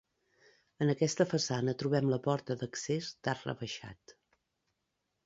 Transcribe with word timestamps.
En 0.85 0.91
aquesta 0.93 1.27
façana 1.33 1.75
trobem 1.83 2.09
la 2.13 2.19
porta 2.29 2.57
d'accés 2.63 3.11
d'arc 3.29 3.45
rebaixat. 3.51 4.15